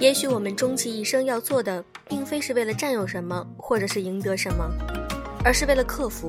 [0.00, 4.66] 也许我们终其一生要做的，并非是为了占有什么，或者是赢得什么，
[5.44, 6.26] 而是为了克服，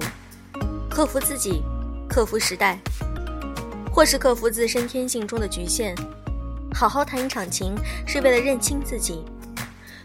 [0.90, 1.64] 克服自己，
[2.10, 2.78] 克服时代，
[3.90, 5.96] 或是克服自身天性中的局限。
[6.74, 7.74] 好好谈一场情，
[8.06, 9.24] 是为了认清自己；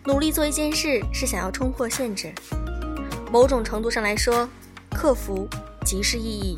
[0.04, 2.32] 努力做一件事，是想要冲破限制。
[3.32, 4.48] 某种程度上来说，
[4.92, 5.48] 克服
[5.84, 6.56] 即是意义。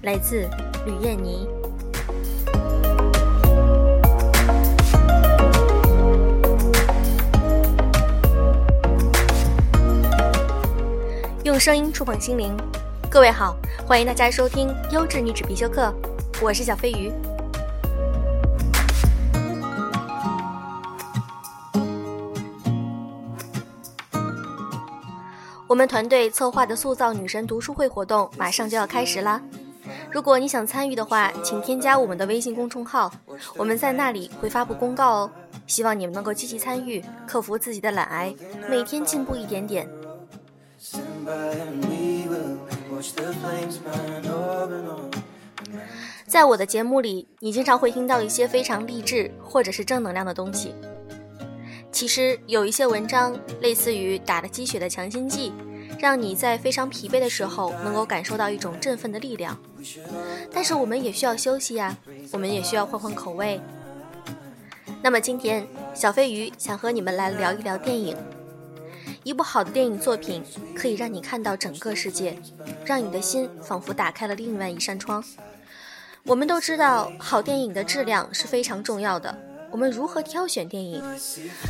[0.00, 0.48] 来自
[0.86, 1.46] 吕燕妮。
[11.48, 12.54] 用声音触碰心灵，
[13.10, 15.90] 各位好，欢迎大家收听优质女子必修课，
[16.42, 17.10] 我是小飞鱼。
[25.66, 29.40] 我们团队策划的塑造女神读书会活动马上就要开始啦！
[30.12, 33.10] 如果你想参与的话，请添加我们的微信公众号，
[33.56, 35.30] 我们在那里会发布公告哦。
[35.66, 38.34] 希望你们能够积极参与，克服自己的懒癌，
[38.68, 39.88] 每天进步一点点。
[46.24, 50.72] 在我的节目里，你经常会听到一些非常励志或者是正能量的东西。
[51.90, 55.52] 其实有一些文章类似于打了鸡血的强心剂，
[55.98, 59.58] 让你在非常疲惫的时候能够感受到一种振奋的力量。
[60.52, 61.96] 但是我们也需要休息呀，
[62.30, 63.60] 我们也需要换换口味。
[65.02, 68.16] 那么今天，小飞鱼想和你们来聊一聊电影。
[69.28, 70.42] 一部好的电影作品
[70.74, 72.34] 可以让你看到整个世界，
[72.82, 75.22] 让你的心仿佛打开了另外一扇窗。
[76.22, 79.38] 我们都知道，好电影的质量是非常重要的。
[79.70, 81.02] 我们如何挑选电影？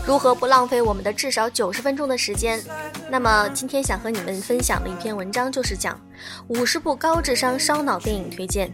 [0.06, 2.62] 如何不浪费我们的至少九十分钟的时间？
[3.10, 6.00] 那么今天想和你们分享的一篇文章就是讲
[6.46, 8.70] 五十部高智商烧脑电影推荐。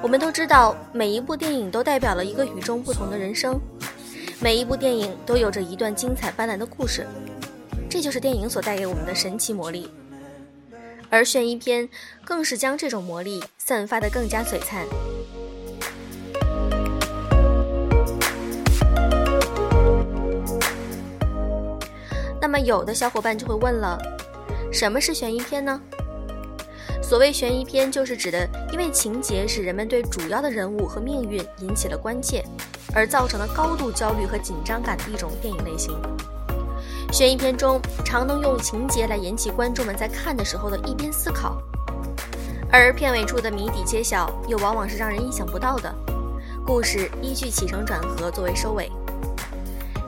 [0.00, 3.58] 我们都知道，每一部电影都代表了一个与众不同的人生，
[4.38, 7.04] 每一部电影都有着一段精彩斑斓的故事。
[7.96, 9.90] 这就是电影所带给我们的神奇魔力，
[11.08, 11.88] 而悬疑片
[12.26, 14.86] 更是将这种魔力散发得更加璀璨。
[22.38, 23.98] 那么，有的小伙伴就会问了：
[24.70, 25.80] 什么是悬疑片呢？
[27.02, 32.44] 所谓悬疑片，就是指的因为情节使人们对主要的人物和命运引起了关切，
[32.94, 35.98] 而造成了高度焦虑和紧张感的一种电影类型。
[37.12, 41.56] 悬疑片中常能用情节来引起观众们在看的时候的一边思考，
[42.70, 45.94] 而片尾处的谜底揭晓又往往是让人意想不到的，
[46.66, 48.90] 故事依据起承转合作为收尾。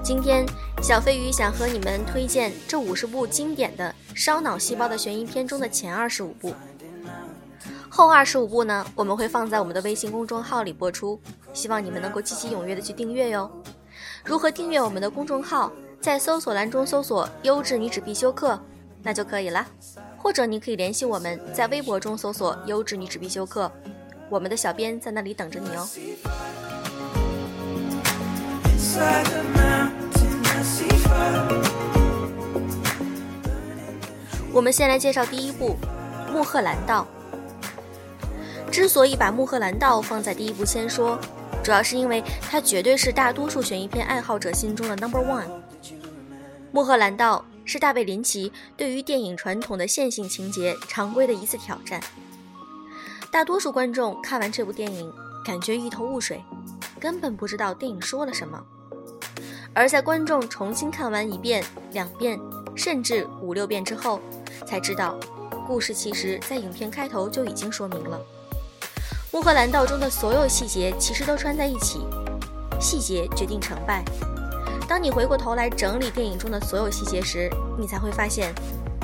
[0.03, 0.45] 今天
[0.83, 6.53] 小飞鱼想和你们推荐这五十部经典的烧脑细胞的悬疑片中的前二十五部，
[7.89, 11.19] 后二十五部呢我们会放在我们的微信公众号里播出，
[11.55, 13.51] 希望你们能够积极踊跃的去订阅哟。
[14.25, 15.73] 如何订阅我们的公众号？
[16.01, 18.59] 在搜索栏中搜索“优质女子必修课”，
[19.03, 19.67] 那就可以了。
[20.17, 23.71] 或者你可以联系我们，在微博中搜索“优质女子必修课”，
[24.31, 25.89] 我们的小编在那里等着你哦。
[34.53, 35.77] 我们先来介绍第一部
[36.33, 37.07] 《穆赫兰道》。
[38.71, 41.19] 之所以把《穆赫兰道》放在第一部先说，
[41.63, 45.47] 主要是因为它绝对是大多数悬疑片爱好者心中的 Number One。
[46.71, 52.01] 《穆赫兰道》是大卫林奇对于电影传统的线性情节常规的一次挑战。
[53.31, 55.13] 大多数观众看完这部电影，
[55.45, 56.43] 感觉一头雾水，
[57.01, 58.63] 根本不知道电影说了什么。
[59.75, 62.39] 而在观众重新看完一遍、两遍，
[62.75, 64.21] 甚至五六遍之后，
[64.67, 65.19] 才知道，
[65.67, 68.21] 故事其实在影片开头就已经说明了。
[69.31, 72.01] 《穆赫兰道》中的所有细节其实都串在一起，
[72.81, 74.03] 细节决定成败。
[74.89, 78.55] 当你回过头来整理电影中的所有细节时，你才会发现，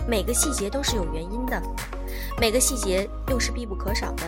[0.08, 1.62] 每个细节都是有原因的，
[2.40, 4.22] 每个细节又是必不可少的。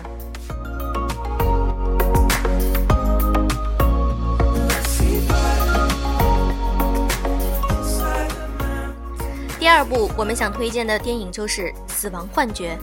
[9.59, 12.79] 第二部我们想推荐的电影就是《死亡幻觉》。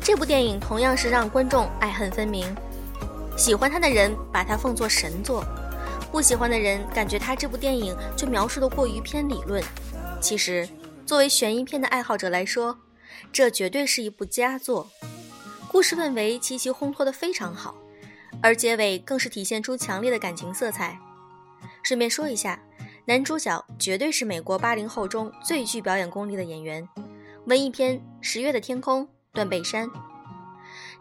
[0.00, 2.46] 这部电影同样是让观众爱恨分明，
[3.36, 5.44] 喜欢它的人把它奉作神作。
[6.10, 9.62] 不喜欢的人感觉他这部电影就描述的过于偏理论。
[10.20, 10.68] 其实，
[11.06, 12.76] 作为悬疑片的爱好者来说，
[13.32, 14.90] 这绝对是一部佳作。
[15.70, 17.76] 故事氛围极其烘托的非常好，
[18.42, 20.98] 而结尾更是体现出强烈的感情色彩。
[21.82, 22.60] 顺便说一下，
[23.04, 26.88] 男主角绝对是美国八零后中最具表演功力的演员。
[27.44, 29.88] 文艺片《十月的天空》断背山，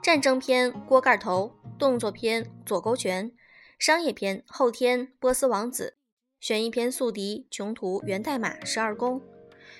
[0.01, 3.31] 战争片锅盖头，动作片左勾拳。
[3.77, 5.93] 商业片《后天》《波斯王子》
[6.39, 9.21] 悬疑片《宿敌》《穷途》《源代码》《十二宫》，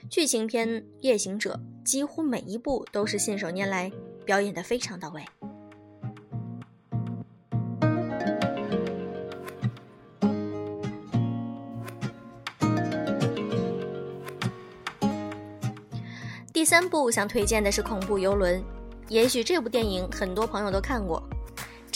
[0.08, 0.70] 剧情片
[1.02, 3.92] 《夜行者》，几乎每一部都是信手拈来，
[4.24, 5.26] 表演的非常到位。
[16.54, 18.62] 第三部想推荐的是《恐怖游轮》，
[19.10, 21.28] 也许这部电影很多朋友都看过。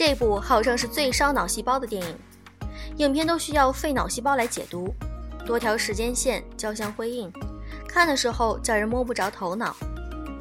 [0.03, 2.17] 这部号称是最烧脑细胞的电影，
[2.97, 4.91] 影片都需要费脑细胞来解读，
[5.45, 7.31] 多条时间线交相辉映，
[7.87, 9.75] 看的时候叫人摸不着头脑。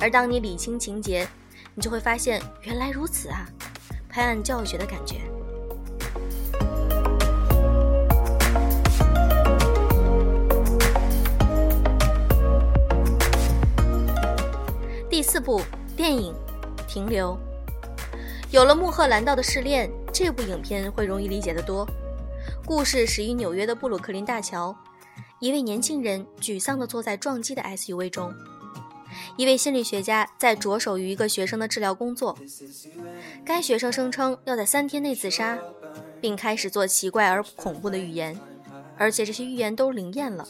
[0.00, 1.28] 而当你理清情节，
[1.74, 3.46] 你就会发现原来如此啊，
[4.08, 5.20] 拍案叫绝的感觉。
[15.10, 15.60] 第四部
[15.94, 16.34] 电影
[16.90, 17.34] 《停留》。
[18.50, 21.88] 有了穆赫兰道的试炼，这部影片会容易理解得多。
[22.66, 24.76] 故事始于纽约的布鲁克林大桥，
[25.38, 28.34] 一位年轻人沮丧地坐在撞击的 SUV 中。
[29.36, 32.36] 一位心理学家在着手于一个学生的治疗工作，
[33.44, 35.56] 该学生声称要在三天内自杀，
[36.20, 38.36] 并开始做奇怪而恐怖的预言，
[38.98, 40.48] 而且这些预言都灵验了。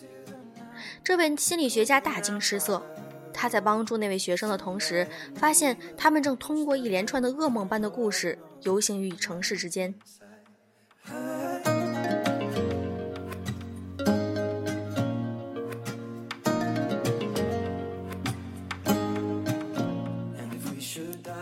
[1.05, 2.83] 这位心理学家大惊失色。
[3.41, 9.95] 他在帮助那位学生的同时，发现他们正通过一连串的噩梦般的故事游行于城市之间。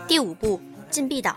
[0.07, 0.57] 第五部
[0.89, 1.31] 《禁闭岛》。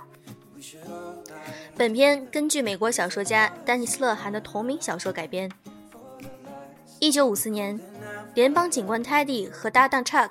[1.76, 5.50] 本片根据美国小说家丹尼斯·勒韩的同名小说改编。
[7.00, 7.80] 一九五四年。
[8.34, 10.30] 联邦警官泰迪和搭档 Chuck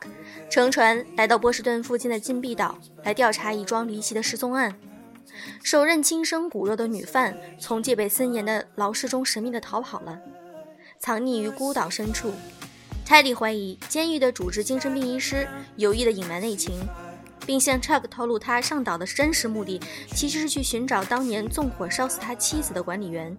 [0.50, 4.75] 乘船来到波士顿附近的禁闭岛，来调查一桩离奇的失踪案。
[5.62, 10.19] 手刃轻生骨肉的女犯从戒备森严的牢室中神秘地逃跑了，
[10.98, 12.33] 藏匿于孤岛深处。
[13.06, 16.74] 泰迪怀疑监狱的主治精神病医师有意地隐瞒内情，
[17.45, 19.80] 并向 Chuck 透露他上岛的真实目的
[20.15, 23.38] 其实是去寻找当年纵火烧死他妻子的管理员。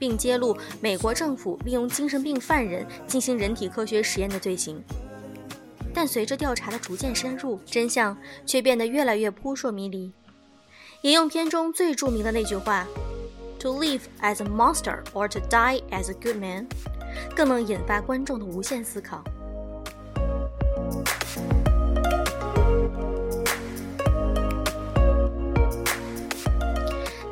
[0.00, 4.82] 并揭露美国政府利用精神病犯人进行人体科学实验的罪行，
[5.92, 8.16] 但随着调查的逐渐深入，真相
[8.46, 10.10] 却变得越来越扑朔迷离。
[11.02, 12.86] 引用片中最著名的那句话
[13.60, 16.66] ：“To live as a monster or to die as a good man”，
[17.36, 19.22] 更能引发观众的无限思考。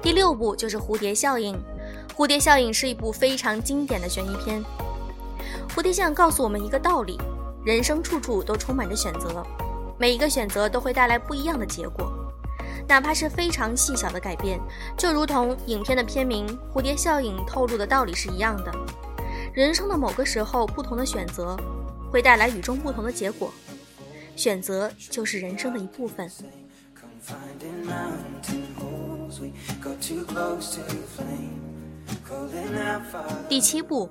[0.02, 1.54] 第六部就是《蝴蝶效应》。
[2.18, 4.60] 蝴蝶效应是一部非常经典的悬疑片。
[5.68, 7.16] 蝴蝶效应告诉我们一个道理：
[7.64, 9.40] 人生处处都充满着选择，
[10.00, 12.12] 每一个选择都会带来不一样的结果，
[12.88, 14.58] 哪怕是非常细小的改变，
[14.96, 16.44] 就如同影片的片名
[16.74, 18.72] 《蝴蝶效应》透露的道理是一样的。
[19.54, 21.56] 人生的某个时候，不同的选择
[22.10, 23.52] 会带来与众不同的结果，
[24.34, 26.28] 选择就是人生的一部分。
[33.48, 34.06] 第七部《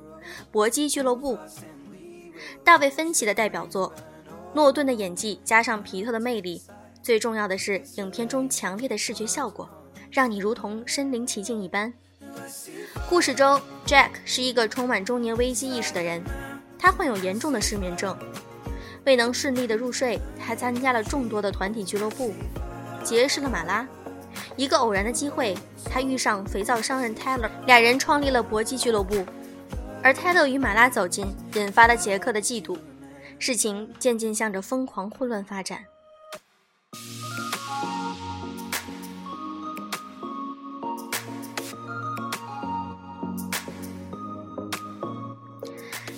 [0.52, 1.36] 搏击俱乐部》，
[2.64, 3.94] 大卫·芬奇的代表作，
[4.54, 6.62] 诺顿的演技加上皮特的魅力，
[7.04, 9.70] 最重要的是影片中强烈的视觉效果，
[10.12, 11.94] 让你如同身临其境一般。
[13.10, 16.24] 故事中，Jack 是一个充满中年危机意识的人，
[16.80, 18.18] 他患有严重的失眠症，
[19.06, 22.34] 未能顺利的入睡，还参加了众多的团体俱乐部，
[23.04, 23.88] 结识了马拉。
[24.56, 29.26] 一个偶然的机会，他遇上肥皂商人 Taylor，俩人创立了搏击俱乐部。
[30.04, 31.26] 而泰勒与马拉走近，
[31.56, 32.78] 引发了杰克的嫉妒，
[33.40, 35.80] 事情渐渐向着疯狂混乱发展。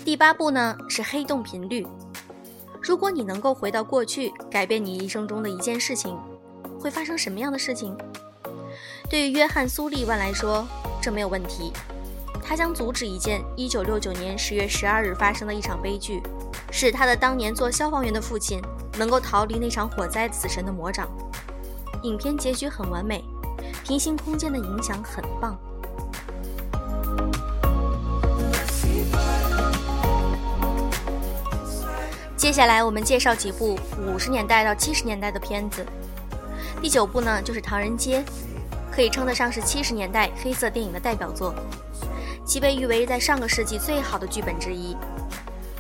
[0.06, 1.86] 第八步呢是黑洞频率。
[2.82, 6.18] 如果你能够回到过去，改变你一生中的一件事情。
[6.80, 7.96] 会发生什么样的事情？
[9.10, 10.68] 对于约翰·苏利万来说，
[11.02, 11.74] 这没有问题。
[12.44, 16.22] 他将阻止一件1969年10月12日发生的一场悲剧，
[16.72, 18.62] 使他的当年做消防员的父亲
[19.00, 21.10] 能够逃离那场火灾死神的魔掌。
[22.04, 23.24] 影片结局很完美，
[23.84, 25.58] 平行空间的影响很棒。
[32.38, 33.76] 接下来我们介绍几部
[34.08, 35.84] 50年代到70年代的片子。
[36.82, 38.22] 第九部呢，就是《唐人街》，
[39.00, 41.56] 可以称得上是七十年代黑色电影的代表作，
[42.46, 44.94] 其被誉为在上个世纪最好的剧本之一。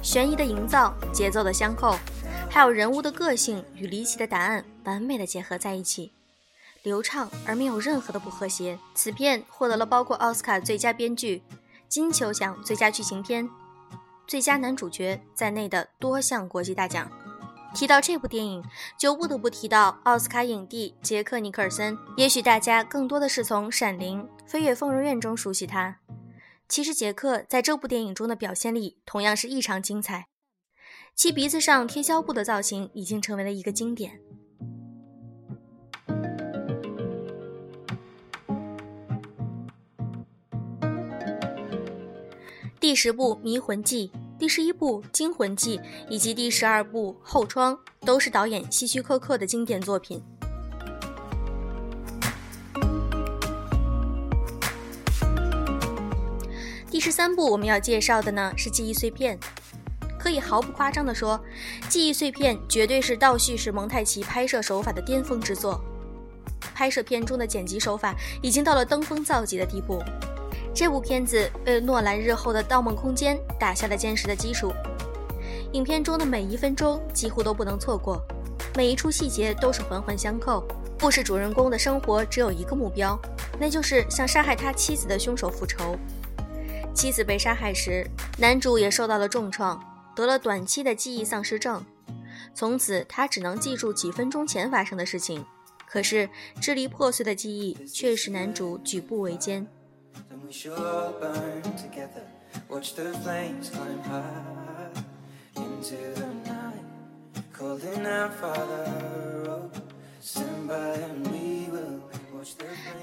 [0.01, 1.97] 悬疑的营造、节奏的相扣，
[2.49, 6.13] 还有人物的个性与离奇的答案完美的结合在一起，
[6.81, 8.79] 流畅而没有任何的不和谐。
[8.95, 11.43] 此片获得了包括奥斯卡最佳编剧、
[11.89, 13.49] 金球奖最佳剧情片、
[14.25, 17.11] 最佳男主角在内的多项国际大奖。
[17.73, 18.63] 提到这部电影，
[18.97, 21.97] 就不得不提到奥斯卡影帝杰克尼克尔森。
[22.17, 25.99] 也许大家更多的是从《闪灵》《飞越疯人院》中熟悉他。
[26.67, 30.27] 其实杰克在这部电影中的表现力同样是异常精彩，
[31.15, 34.19] 其鼻子上贴胶布的造型已经成为了一个经典。
[42.79, 44.11] 第十部《迷魂记》。
[44.39, 45.77] 第十一部《惊魂记》
[46.07, 50.23] 以及第十二部《后窗》都是导演希区柯克的经典作品。
[56.89, 59.37] 第十三部我们要介绍的呢是《记忆碎片》，
[60.17, 61.37] 可以毫不夸张地说，
[61.89, 65.83] 《记忆碎片》绝对是倒叙式蒙太奇拍摄手法的巅峰之作。
[66.73, 70.01] 拍摄片中的剪辑手法已经到了登峰造极的地步。
[70.79, 74.71] 这部片子为诺兰日后的《盗梦空间》打下了坚实的基础。
[75.73, 78.17] 影片中的每一分钟几乎都不能错过，
[78.77, 80.65] 每一处细节都是环环相扣。
[80.97, 83.19] 故事主人公的生活只有一个目标，
[83.59, 85.97] 那就是向杀害他妻子的凶手复仇。
[86.93, 89.77] 妻子被杀害时，男主也受到了重创，
[90.15, 91.83] 得了短期的记忆丧失症，
[92.55, 95.45] 从此他只能记住几分钟前发生的事情。
[95.85, 96.29] 可是
[96.61, 99.67] 支离破碎的记忆却使男主举步维艰。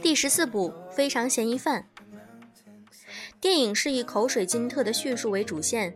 [0.02, 1.82] 第十四部《非常嫌疑犯》
[3.40, 5.94] 电影是以口水金特的叙述为主线，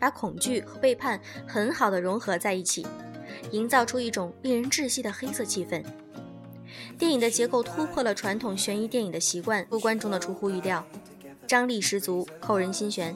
[0.00, 2.84] 把恐惧和背叛很好的融合在一起，
[3.52, 5.84] 营造出一种令人窒息的黑色气氛。
[6.98, 10.84] 电影的结构突破了传统悬疑电影的习惯，入观众的出乎意料，
[11.46, 13.14] 张力十足，扣人心弦，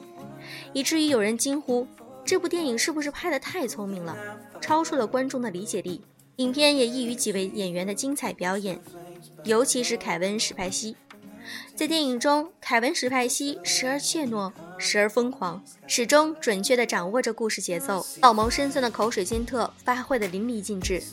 [0.73, 1.87] 以至于有人惊呼：
[2.25, 4.17] 这部电影是不是拍得太聪明了，
[4.61, 6.01] 超出了观众的理解力？
[6.37, 8.81] 影片也异于几位演员的精彩表演，
[9.43, 10.95] 尤其是凯文·史派西。
[11.75, 18.03] 在电影中，凯文·史派西时而怯懦，时而疯狂，始终准确地掌握着故事节奏。
[18.21, 21.03] 老谋深算的口水金特发挥得淋漓尽致。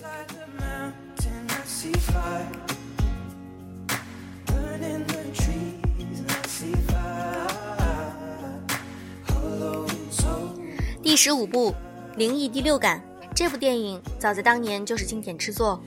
[11.02, 11.72] 第十五部
[12.16, 13.02] 《灵异第六感》
[13.34, 15.82] 这部电影早在当年就是经典之作，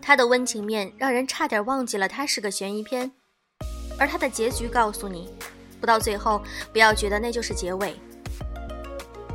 [0.00, 3.12] 它的温情面让人差点忘记了它是个悬疑片，
[3.98, 5.28] 而它的结局告诉你，
[5.78, 7.94] 不到最后不要觉得那就是结尾。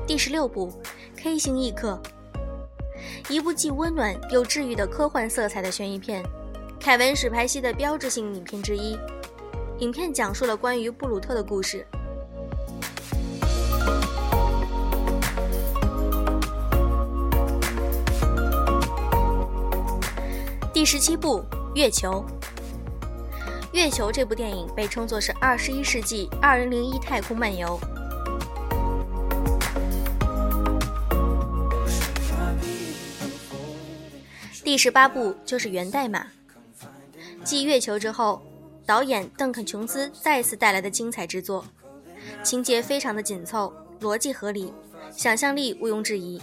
[0.08, 0.72] 第十六部
[1.16, 2.02] 《K 星异客》，
[3.28, 6.24] 一部既温暖又治愈的科幻色彩的悬疑片，
[6.80, 8.98] 凯文·史派西的标志性影片之一。
[9.80, 11.86] 影片讲述了关于布鲁特的故事。
[20.74, 21.44] 第十七部
[21.76, 22.26] 《月球》。
[23.74, 27.80] 《月球》这部电影被称作是二十一世纪二零零一太空漫游。
[34.70, 36.28] 第十八部就是《源代码》。
[37.44, 38.40] 继《月球》之后，
[38.86, 41.66] 导演邓肯·琼斯再次带来的精彩之作，
[42.44, 44.72] 情节非常的紧凑，逻辑合理，
[45.12, 46.40] 想象力毋庸置疑。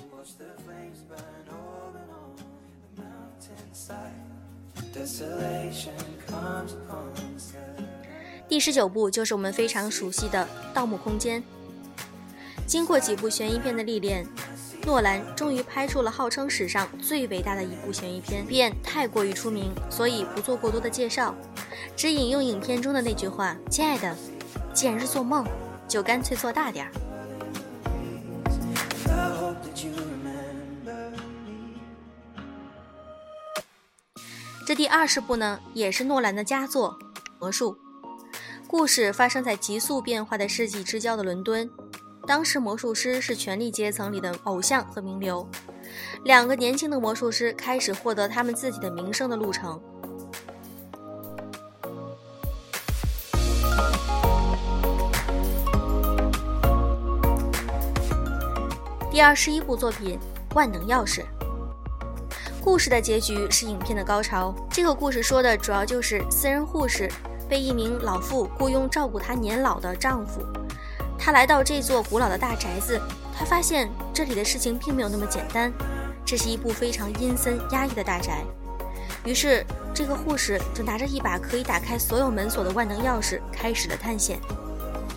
[8.49, 11.40] 第十九部就是我们非常熟悉的《盗墓空间》。
[12.66, 14.26] 经过几部悬疑片的历练，
[14.86, 18.46] 诺兰终于拍出了号称史上最伟大的一部悬疑片。
[18.46, 21.34] 片太过于出名，所以不做过多的介绍，
[21.96, 24.16] 只引用影片中的那句话：“亲爱的，
[24.72, 25.44] 既然是做梦，
[25.88, 26.92] 就干脆做大点儿。”
[34.64, 36.96] 这第二十部呢，也是诺兰的佳作
[37.40, 37.72] 《魔术》。
[38.68, 41.70] 故事发生在急速变化的世纪之交的伦敦，
[42.26, 45.47] 当时魔术师是权力阶层里的偶像和名流。
[46.25, 49.80] 两个年轻的魔术师开始获得他们自己的名声的路程。
[59.09, 60.18] 第二十一部作品
[60.54, 61.21] 《万能钥匙》。
[62.61, 64.52] 故事的结局是影片的高潮。
[64.68, 67.09] 这个故事说的主要就是私人护士
[67.49, 70.40] 被一名老妇雇佣照顾她年老的丈夫。
[71.26, 73.00] 他来到这座古老的大宅子，
[73.37, 75.73] 他发现这里的事情并没有那么简单。
[76.25, 78.45] 这是一部非常阴森压抑的大宅，
[79.25, 84.38] 于是，这个护士就拿着一把可以打开所有门锁的万能钥匙，开始了探险。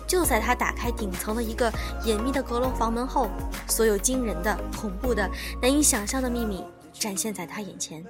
[0.04, 1.72] 就在他打开顶层的一个
[2.04, 3.30] 隐秘的阁楼房门后，
[3.68, 5.30] 所有惊人的、恐怖的、
[5.62, 8.04] 难以想象的秘密展现在他眼前。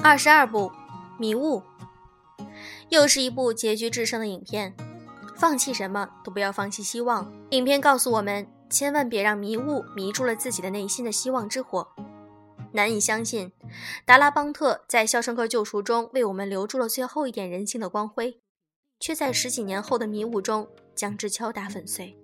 [0.00, 0.72] 二十二部
[1.18, 1.62] 迷雾，
[2.88, 4.74] 又是一部结局制胜的影片。
[5.36, 7.32] 放弃什么都不要放弃希望。
[7.50, 11.86] 影片告诉我们，千万别让迷雾迷住了自己的内心的希望之火。
[12.72, 13.52] 难以相信，
[14.04, 18.40] 达拉邦特在《肖申克救赎》中为我们留住了最后一点人性的光辉，
[18.98, 22.17] 却在十几年后的迷雾中将之敲打粉碎。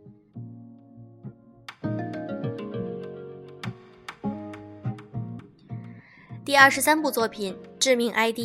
[6.45, 8.39] 第二十三部作品《致命 ID》，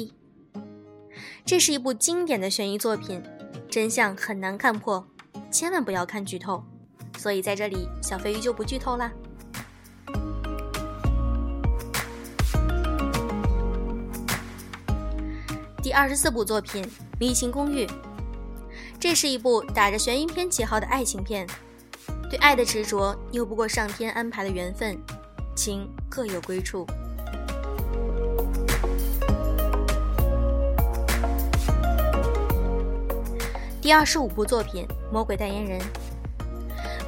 [1.44, 3.22] 这是一部经典的悬疑作品。
[3.70, 5.06] 真相很难看破，
[5.52, 6.64] 千万不要看剧透。
[7.18, 9.12] 所以在这里，小飞鱼就不剧透啦。
[15.84, 16.82] 第二十四部作品
[17.20, 17.86] 《迷情公寓》，
[18.98, 21.46] 这是一部打着悬疑片旗号的爱情片。
[22.30, 24.98] 对爱的执着，拗不过上天安排的缘分，
[25.54, 26.88] 情各有归处。
[33.90, 35.80] 第二十五部作品《魔鬼代言人》，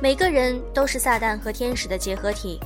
[0.02, 2.60] 每个人都是撒旦和天使的结合体。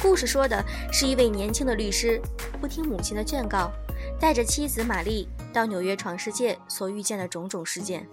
[0.00, 2.18] 故事说的是一位年轻的律师，
[2.58, 3.70] 不听母亲的劝告，
[4.18, 8.08] 带着妻子玛丽到纽约闯世界所遇见的种种事件。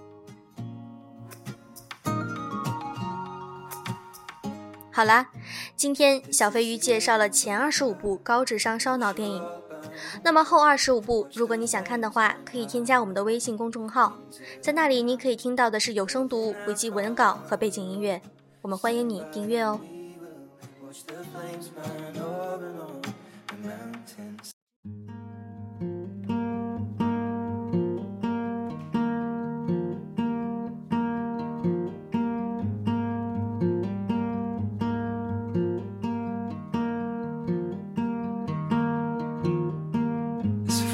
[4.92, 5.30] 好啦，
[5.78, 9.42] 今天小飞鱼介绍了前二十五部高智商烧脑电影。
[10.24, 14.18] 那么后二十五部，如果你想看的话，可以添加我们的微信公众号，
[14.62, 18.22] 在那里你可以听到的是有声读物、以及文稿和背景音乐。
[18.62, 19.80] 我们欢迎你订阅哦。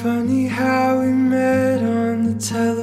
[0.01, 2.80] Funny how we met on the telephone.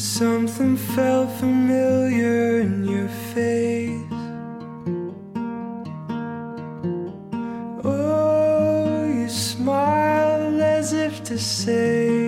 [0.00, 4.00] Something felt familiar in your face.
[7.84, 12.19] Oh, you smiled as if to say,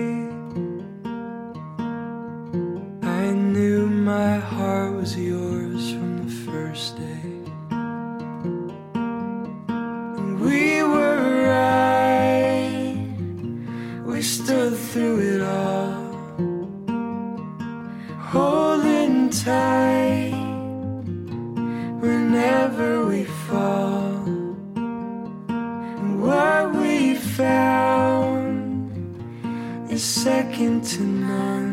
[30.03, 31.72] second to none.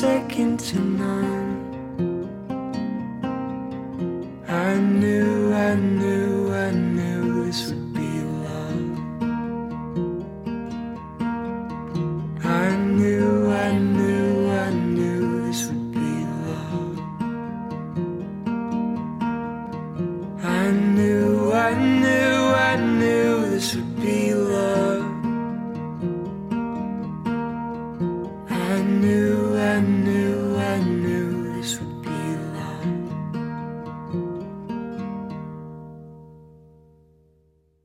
[0.00, 1.60] second to none.
[4.48, 6.19] I knew, I knew.